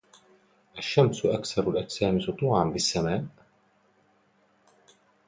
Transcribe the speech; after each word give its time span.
الشمس 0.77 1.25
أكثر 1.25 1.69
الاجسام 1.69 2.19
سطوعاً 2.19 2.63
بالسماء. 2.65 3.25